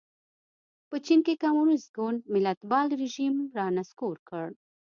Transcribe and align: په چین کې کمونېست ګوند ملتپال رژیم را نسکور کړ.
په 0.89 0.95
چین 1.05 1.19
کې 1.25 1.41
کمونېست 1.43 1.87
ګوند 1.97 2.19
ملتپال 2.33 2.87
رژیم 3.01 3.35
را 3.57 3.67
نسکور 3.77 4.17
کړ. 4.29 4.45